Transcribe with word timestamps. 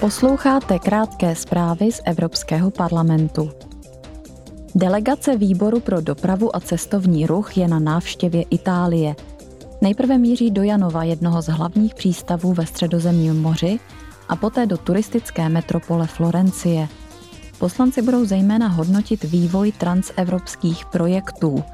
Posloucháte 0.00 0.78
krátké 0.78 1.34
zprávy 1.34 1.92
z 1.92 2.00
Evropského 2.04 2.70
parlamentu. 2.70 3.50
Delegace 4.74 5.36
výboru 5.36 5.80
pro 5.80 6.00
dopravu 6.00 6.56
a 6.56 6.60
cestovní 6.60 7.26
ruch 7.26 7.56
je 7.56 7.68
na 7.68 7.78
návštěvě 7.78 8.42
Itálie. 8.42 9.16
Nejprve 9.80 10.18
míří 10.18 10.50
do 10.50 10.62
Janova, 10.62 11.04
jednoho 11.04 11.42
z 11.42 11.46
hlavních 11.46 11.94
přístavů 11.94 12.52
ve 12.54 12.66
středozemním 12.66 13.42
moři, 13.42 13.80
a 14.28 14.36
poté 14.36 14.66
do 14.66 14.76
turistické 14.76 15.48
metropole 15.48 16.06
Florencie. 16.06 16.88
Poslanci 17.58 18.02
budou 18.02 18.24
zejména 18.24 18.68
hodnotit 18.68 19.24
vývoj 19.24 19.72
transevropských 19.72 20.84
projektů. 20.86 21.64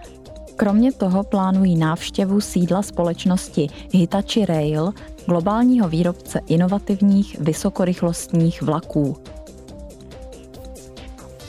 Kromě 0.57 0.93
toho 0.93 1.23
plánují 1.23 1.77
návštěvu 1.77 2.41
sídla 2.41 2.83
společnosti 2.83 3.69
Hitachi 3.93 4.47
Rail, 4.47 4.93
globálního 5.27 5.89
výrobce 5.89 6.41
inovativních 6.47 7.39
vysokorychlostních 7.41 8.63
vlaků. 8.63 9.17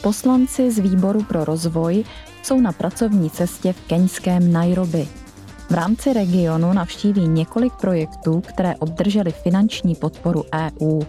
Poslanci 0.01 0.71
z 0.71 0.79
Výboru 0.79 1.23
pro 1.23 1.45
rozvoj 1.45 2.03
jsou 2.43 2.61
na 2.61 2.71
pracovní 2.71 3.29
cestě 3.29 3.73
v 3.73 3.81
keňském 3.87 4.51
Nairobi. 4.51 5.07
V 5.69 5.71
rámci 5.71 6.13
regionu 6.13 6.73
navštíví 6.73 7.27
několik 7.27 7.73
projektů, 7.73 8.41
které 8.41 8.75
obdržely 8.75 9.31
finanční 9.31 9.95
podporu 9.95 10.43
EU. 10.53 11.01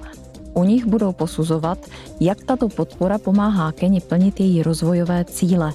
U 0.54 0.64
nich 0.64 0.86
budou 0.86 1.12
posuzovat, 1.12 1.78
jak 2.20 2.44
tato 2.44 2.68
podpora 2.68 3.18
pomáhá 3.18 3.72
Keni 3.72 4.00
plnit 4.00 4.40
její 4.40 4.62
rozvojové 4.62 5.24
cíle. 5.24 5.72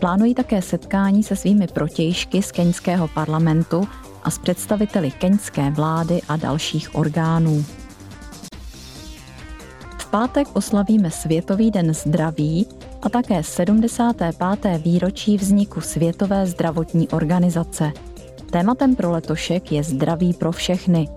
Plánují 0.00 0.34
také 0.34 0.62
setkání 0.62 1.22
se 1.22 1.36
svými 1.36 1.66
protějšky 1.66 2.42
z 2.42 2.52
keňského 2.52 3.08
parlamentu 3.08 3.88
a 4.22 4.30
s 4.30 4.38
představiteli 4.38 5.10
keňské 5.10 5.70
vlády 5.70 6.20
a 6.28 6.36
dalších 6.36 6.94
orgánů. 6.94 7.64
V 9.98 10.06
pátek 10.10 10.48
oslavíme 10.52 11.10
Světový 11.10 11.70
den 11.70 11.94
zdraví 11.94 12.66
a 13.02 13.08
také 13.08 13.42
75. 13.42 14.82
výročí 14.84 15.36
vzniku 15.36 15.80
Světové 15.80 16.46
zdravotní 16.46 17.08
organizace. 17.08 17.92
Tématem 18.50 18.96
pro 18.96 19.10
letošek 19.10 19.72
je 19.72 19.82
zdraví 19.82 20.32
pro 20.32 20.52
všechny. 20.52 21.08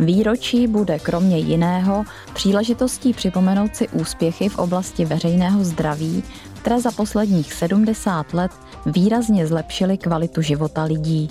Výročí 0.00 0.66
bude 0.66 0.98
kromě 0.98 1.38
jiného 1.38 2.04
příležitostí 2.34 3.12
připomenout 3.12 3.76
si 3.76 3.88
úspěchy 3.88 4.48
v 4.48 4.58
oblasti 4.58 5.04
veřejného 5.04 5.64
zdraví, 5.64 6.22
které 6.60 6.80
za 6.80 6.90
posledních 6.90 7.52
70 7.52 8.34
let 8.34 8.50
výrazně 8.86 9.46
zlepšily 9.46 9.98
kvalitu 9.98 10.42
života 10.42 10.84
lidí. 10.84 11.28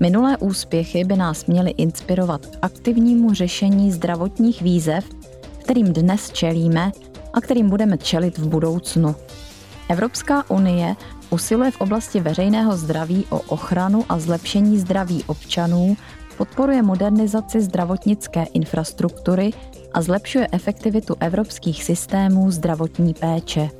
Minulé 0.00 0.36
úspěchy 0.36 1.04
by 1.04 1.16
nás 1.16 1.46
měly 1.46 1.70
inspirovat 1.70 2.46
k 2.46 2.58
aktivnímu 2.62 3.34
řešení 3.34 3.92
zdravotních 3.92 4.62
výzev, 4.62 5.04
kterým 5.62 5.92
dnes 5.92 6.30
čelíme 6.30 6.92
a 7.32 7.40
kterým 7.40 7.70
budeme 7.70 7.98
čelit 7.98 8.38
v 8.38 8.48
budoucnu. 8.48 9.14
Evropská 9.88 10.50
unie 10.50 10.96
usiluje 11.30 11.70
v 11.70 11.80
oblasti 11.80 12.20
veřejného 12.20 12.76
zdraví 12.76 13.26
o 13.30 13.40
ochranu 13.40 14.04
a 14.08 14.18
zlepšení 14.18 14.78
zdraví 14.78 15.24
občanů, 15.26 15.96
podporuje 16.38 16.82
modernizaci 16.82 17.60
zdravotnické 17.60 18.44
infrastruktury 18.52 19.50
a 19.92 20.02
zlepšuje 20.02 20.48
efektivitu 20.52 21.16
evropských 21.20 21.84
systémů 21.84 22.50
zdravotní 22.50 23.14
péče. 23.14 23.70